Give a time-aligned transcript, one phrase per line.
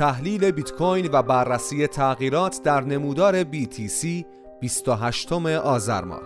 [0.00, 4.24] تحلیل بیت کوین و بررسی تغییرات در نمودار BTC
[4.60, 6.22] 28 آذر ماه.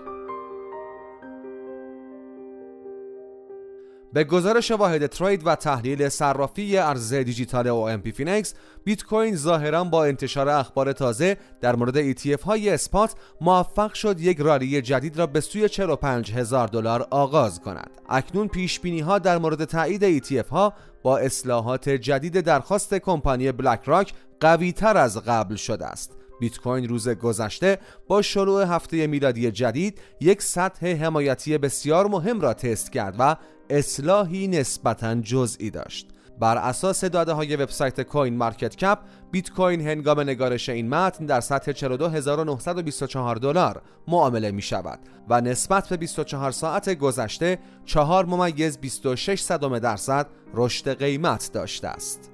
[4.13, 10.05] به گزارش واحد trade و تحلیل صرافی ارز دیجیتال پی فینکس بیت کوین ظاهرا با
[10.05, 15.41] انتشار اخبار تازه در مورد ETF های spot موفق شد یک رالی جدید را به
[15.41, 17.91] سوی 45 هزار دلار آغاز کند.
[18.09, 20.73] اکنون پیش بینی ها در مورد تایید ETF ها
[21.05, 26.13] با اصلاحات جدید درخواست کمپانی بلک راک قوی تر از قبل شده است.
[26.41, 32.55] بیت کوین روز گذشته با شروع هفته میلادی جدید یک سطح حمایتی بسیار مهم را
[32.55, 33.37] تست کرد و
[33.71, 36.14] اصلاحی نسبتا جزئی داشت.
[36.39, 38.99] بر اساس داده های وبسایت کوین مارکت کپ
[39.31, 45.89] بیت کوین هنگام نگارش این متن در سطح 42924 دلار معامله می شود و نسبت
[45.89, 52.31] به 24 ساعت گذشته 4 ممیز 26 صدم درصد رشد قیمت داشته است.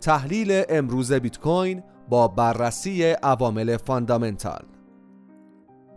[0.00, 4.75] تحلیل امروز بیت کوین با بررسی عوامل fundamental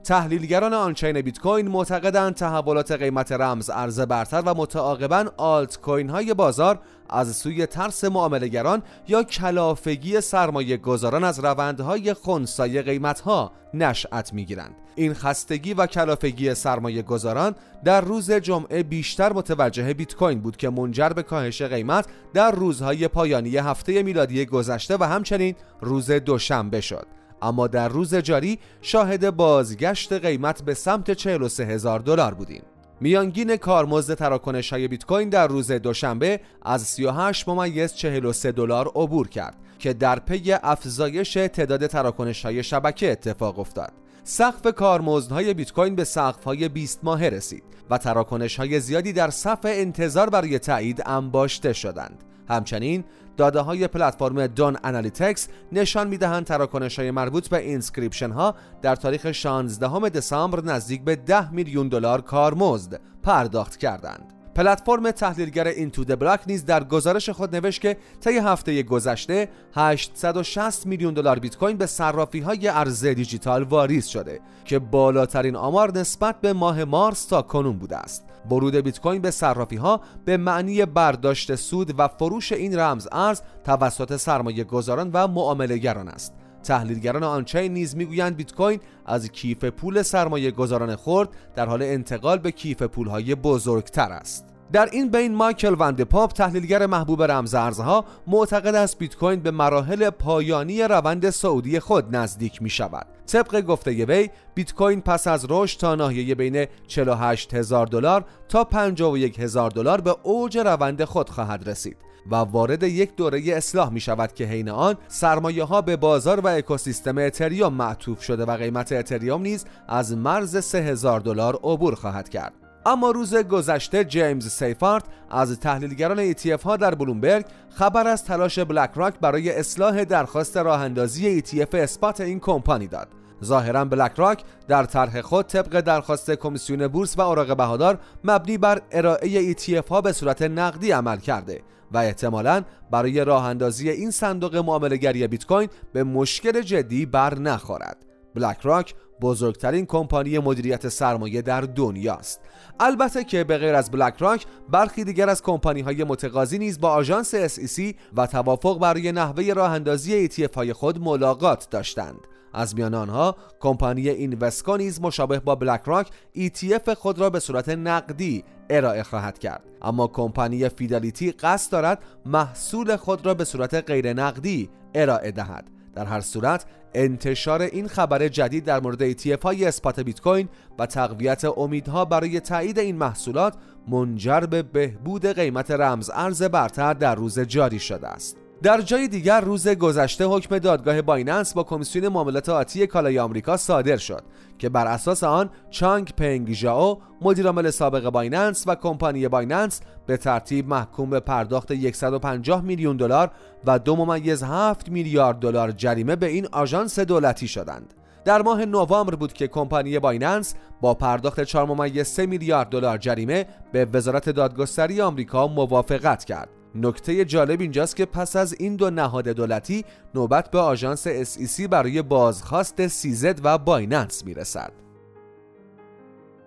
[0.10, 6.34] تحلیلگران on-chain بیت کوین معتقدند تحولات قیمت رمز ارز برتر و متعاقبا آلت کوین های
[6.34, 6.80] بازار
[7.10, 14.76] از سوی ترس معاملهگران یا کلافگی سرمایه گذاران از روندهای خونسای قیمت ها نشأت می‌گیرند.
[14.96, 20.70] این خستگی و کلافگی سرمایه گذاران در روز جمعه بیشتر متوجه بیت کوین بود که
[20.70, 27.19] منجر به کاهش قیمت در روزهای پایانی هفته میلادی گذشته و همچنین روز دوشنبه شد.
[27.42, 32.64] اما در روز جاری شاهد بازگشت قیمت به سمت 43 هزار دلار بودیم
[33.02, 39.28] میانگین کارمزد تراکنش های بیت کوین در روز دوشنبه از 38 ممیز 43 دلار عبور
[39.28, 43.92] کرد که در پی افزایش تعداد تراکنش های شبکه اتفاق افتاد.
[44.24, 49.30] سقف کارمزدهای بیت کوین به سقف های 20 ماهه رسید و تراکنش های زیادی در
[49.30, 52.24] صف انتظار برای تایید انباشته شدند.
[52.50, 53.04] همچنین
[53.38, 59.32] داده های پلتفرم Dune Analytics نشان می‌دهند تراکنش های مربوط به inscription ها در تاریخ
[59.32, 64.39] 16 دسامبر نزدیک به 10 میلیون دلار کارمزد پرداخت کردند.
[64.60, 71.40] پلتفرم تحلیلگر IntoTheBlock نیز در گزارش خود نوشت که طی هفته گذشته 860 میلیون دلار
[71.40, 76.84] بیت کوین به صرافی های ارز دیجیتال واریز شده که بالاترین آمار نسبت به ماه
[76.84, 78.26] مارس تا کنون بوده است.
[78.52, 83.42] ورود بیت کوین به صرافی ها به معنی برداشت سود و فروش این رمز ارز
[83.64, 86.34] توسط سرمایه گذاران و معامله‌گران است.
[86.64, 92.38] تحلیلگران on-chain نیز می‌گویند بیت کوین از کیف پول سرمایه گذاران خرد در حال انتقال
[92.38, 94.46] به کیف پولهای بزرگتر است.
[94.72, 99.52] در این بین مایکل وند پاپ تحلیلگر محبوب رمز ارزها معتقد است بیت کوین به
[99.52, 103.08] مراحل پایانی روند صعودی خود نزدیک می شود.
[103.28, 108.64] طبق گفته وی بیت کوین پس از رشد تا ناحیه بین 48 هزار دلار تا
[108.64, 111.98] 51 هزار دلار به اوج روند خود خواهد رسید.
[112.32, 116.48] و وارد یک دوره اصلاح می شود که حین آن سرمایه ها به بازار و
[116.48, 122.54] اکوسیستم اتریوم معطوف شده و قیمت اتریوم نیز از مرز 3000 دلار عبور خواهد کرد.
[122.86, 128.92] اما روز گذشته جیمز سیفارت از تحلیلگران ETF ها در بلومبرگ خبر از تلاش بلک
[128.96, 133.19] راک برای اصلاح درخواست راه اندازی ETF spot این کمپانی داد.
[133.44, 138.82] ظاهرا بلک راک در طرح خود طبق درخواست کمیسیون بورس و اوراق بهادار مبنی بر
[138.92, 141.62] ارائه ETF ها به صورت نقدی عمل کرده
[141.92, 148.06] و احتمالا برای راه اندازی این صندوق معاملهگری بیت کوین به مشکل جدی بر نخورد.
[148.36, 152.42] بلک راک بزرگترین کمپانی مدیریت سرمایه در دنیاست
[152.80, 156.90] البته که به غیر از بلک راک برخی دیگر از کمپانی های متقاضی نیز با
[156.90, 162.20] آژانس SEC و توافق برای نحوه راه اندازی ETF های خود ملاقات داشتند
[162.54, 166.08] از میان آنها کمپانی اینوسکو نیز مشابه با بلک راک
[166.38, 172.96] ETF خود را به صورت نقدی ارائه خواهد کرد اما کمپانی فیدالیتی قصد دارد محصول
[172.96, 178.66] خود را به صورت غیر نقدی ارائه دهد در هر صورت انتشار این خبر جدید
[178.66, 180.50] در مورد ETF های spot بیت کوین
[180.80, 183.54] و تقویت امیدها برای تایید این محصولات
[183.88, 188.38] منجر به بهبود قیمت رمز ارز برتر در روز جاری شده است.
[188.64, 193.98] در جای دیگر روز گذشته حکم دادگاه بایننس با کمیسیون معاملات آتی کالای آمریکا صادر
[193.98, 194.24] شد
[194.58, 200.68] که بر اساس آن چانگ پنگ ژائو مدیرعامل سابق بایننس و کمپانی بایننس به ترتیب
[200.68, 203.32] محکوم به پرداخت 150 میلیون دلار
[203.66, 207.94] و دو ممیز 7 میلیارد دلار جریمه به این آژانس دولتی شدند.
[208.26, 213.46] در ماه نوامبر بود که کمپانی بایننس با پرداخت 4 ممیز 3 میلیارد دلار جریمه
[213.72, 216.59] به وزارت دادگستری آمریکا موافقت کرد.
[216.76, 219.86] نکته جالب اینجاست که پس از این دو نهاد دولتی
[220.16, 224.72] نوبت به آژانس SEC برای بازخواست سیزد و بایننس می‌رسد.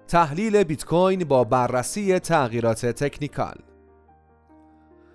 [0.08, 3.56] تحلیل بیت کوین با بررسی تغییرات تکنیکال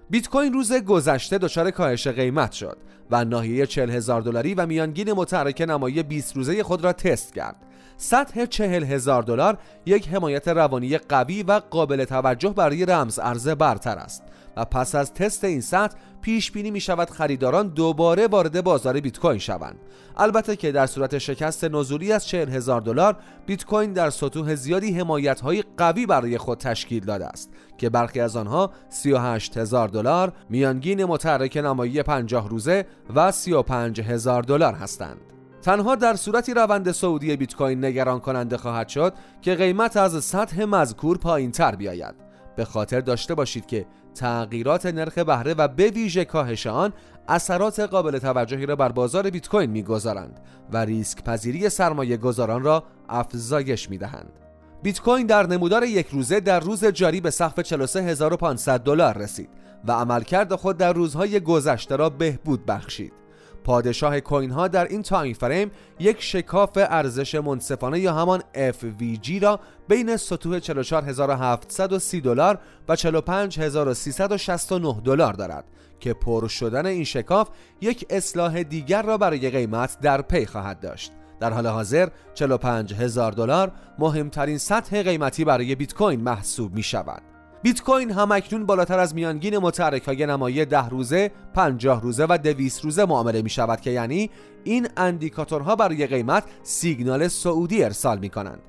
[0.10, 2.78] بیت کوین روز گذشته دچار کاهش قیمت شد
[3.12, 7.67] و ناحیه 40 هزار دلاری و میانگین متحرک نمایی 20 روزه خود را تست کرد.
[7.98, 13.98] سطح 40 هزار دلار یک حمایت روانی قوی و قابل توجه برای رمز ارز برتر
[13.98, 14.24] است.
[14.58, 19.20] و پس از تست این سطح پیش بینی می شود خریداران دوباره وارد بازار بیت
[19.20, 19.76] کوین شوند.
[20.18, 23.16] البته که در صورت شکست نزولی از 40 هزار دلار
[23.46, 28.20] بیت کوین در سطوح زیادی حمایت های قوی برای خود تشکیل داده است که برخی
[28.20, 32.86] از آنها 38 هزار دلار میانگین متحرک نمایی 50 روزه
[33.16, 35.37] و 35 هزار دلار هستند.
[35.68, 40.66] تنها در صورتی روند سعودی بیت کوین نگران کننده خواهد شد که قیمت از سطح
[40.66, 42.16] مذکور پایین تر بیاید
[42.56, 43.86] به خاطر داشته باشید که
[44.16, 46.94] تغییرات نرخ بهره و به ویژه کاهش آن
[47.28, 50.40] اثرات قابل توجهی را بر بازار بیت کوین می‌گذارند
[50.72, 54.40] و ریسک پذیری سرمایه گذاران را افزایش می‌دهند.
[54.84, 59.50] بیت کوین در نمودار یک روزه در روز جاری به سقف 43500 دلار رسید
[59.86, 63.27] و عملکرد خود در روزهای گذشته را بهبود بخشید.
[63.68, 69.60] پادشاه کوین ها در این time frame یک شکاف ارزش منصفانه یا همان FVG را
[69.88, 72.60] بین سطوح 44730 دلار
[72.90, 75.66] و 45369 دلار دارد
[76.00, 77.50] که پر شدن این شکاف
[77.82, 81.12] یک اصلاح دیگر را برای قیمت در پی خواهد داشت.
[81.40, 87.37] در حال حاضر 45 هزار دلار مهمترین سطح قیمتی برای بیت کوین محسوب می شود
[87.68, 92.38] بیت کوین هم اکنون بالاتر از میانگین متحرک های نمایی 10 روزه، 50 روزه و
[92.38, 94.30] 200 روزه معامله می شود که یعنی
[94.64, 98.60] این اندیکاتورها برای قیمت سیگنال سعودی ارسال می کنند.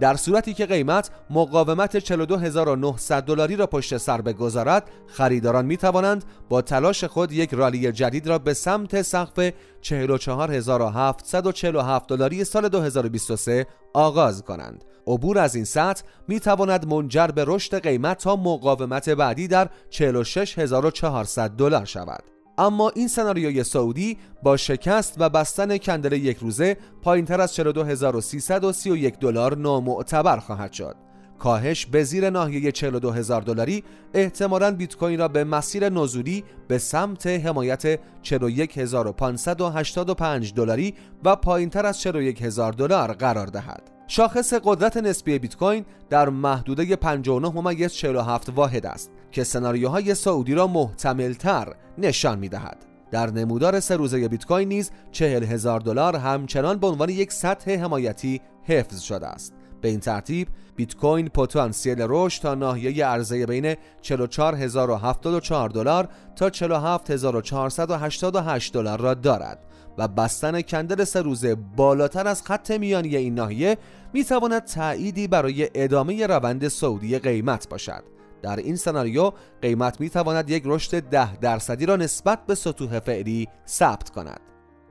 [0.00, 6.62] در صورتی که قیمت مقاومت 42900 دلاری را پشت سر بگذارد خریداران می توانند با
[6.62, 9.50] تلاش خود یک رالی جدید را به سمت سقف
[9.80, 14.84] 44747 دلاری سال 2023 آغاز کنند.
[15.06, 21.50] عبور از این سطح می تواند منجر به رشد قیمت تا مقاومت بعدی در 46400
[21.50, 22.33] دلار شود.
[22.58, 29.18] اما این سناریوی سعودی با شکست و بستن کندل یک روزه پایین تر از 42331
[29.18, 30.96] دلار نامعتبر خواهد شد.
[31.38, 33.84] کاهش به زیر ناحیه 42000 دلاری
[34.14, 42.00] احتمالاً بیت کوین را به مسیر نزولی به سمت حمایت 41585 دلاری و پایینتر از
[42.00, 43.90] 41000 دلار قرار دهد.
[44.06, 50.54] شاخص قدرت نسبی بیت کوین در محدوده 59 ممیز 47 واحد است که سناریوهای سعودی
[50.54, 52.86] را محتملتر نشان می دهد.
[53.10, 57.76] در نمودار سه روزه بیت کوین نیز 40 هزار دلار همچنان به عنوان یک سطح
[57.76, 59.54] حمایتی حفظ شده است.
[59.80, 68.72] به این ترتیب بیت کوین پتانسیل رشد تا ناحیه عرضه بین 44074 دلار تا 47488
[68.72, 69.58] دلار را دارد
[69.98, 73.78] و بستن کندل سه روزه بالاتر از خط میانی این ناحیه
[74.12, 78.13] می تواند تأییدی برای ادامه روند سعودی قیمت باشد
[78.44, 79.32] در این سناریو
[79.62, 84.40] قیمت می تواند یک رشد ده درصدی را نسبت به سطوح فعلی ثبت کند.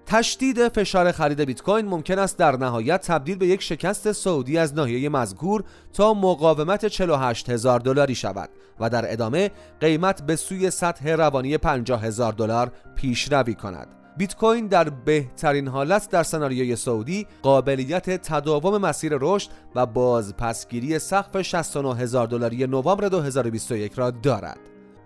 [0.06, 4.74] تشدید فشار خرید بیت کوین ممکن است در نهایت تبدیل به یک شکست سعودی از
[4.74, 5.64] ناحیه مذکور
[5.94, 12.04] تا مقاومت 48 هزار دلاری شود و در ادامه قیمت به سوی سطح روانی 50
[12.04, 14.03] هزار دلار پیشروی کند.
[14.18, 21.42] بیت کوین در بهترین حالت در سناریوی سعودی قابلیت تداوم مسیر رشد و بازپسگیری سقف
[21.42, 24.60] 69 هزار دلاری نوامبر 2021 را دارد.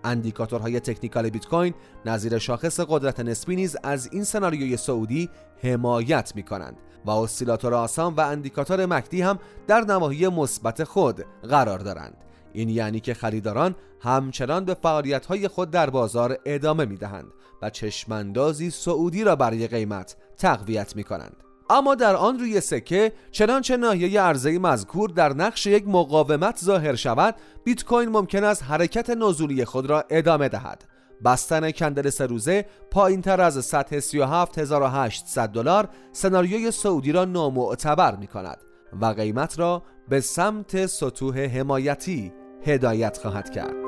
[0.04, 1.74] اندیکاتورهای تکنیکال بیت کوین
[2.06, 5.30] نظیر شاخص قدرت نسبی نیز از این سناریوی سعودی
[5.62, 11.78] حمایت می کنند و اسیلاتور آسان و اندیکاتور مکدی هم در نواحی مثبت خود قرار
[11.78, 18.70] دارند این یعنی که خریداران همچنان به فعالیت‌های خود در بازار ادامه می‌دهند و چشماندازی
[18.70, 21.36] سعودی را برای قیمت تقویت می‌کنند.
[21.70, 27.34] اما در آن روی سکه چنانچه ناحیه عرضه مذکور در نقش یک مقاومت ظاهر شود
[27.64, 30.84] بیت کوین ممکن است حرکت نزولی خود را ادامه دهد
[31.24, 38.26] بستن کندل سه روزه پایین تر از سطح 37800 دلار سناریوی سعودی را نامعتبر می
[38.26, 38.58] کند
[39.00, 43.87] و قیمت را به سمت سطوح حمایتی هدایت خواهد کرد.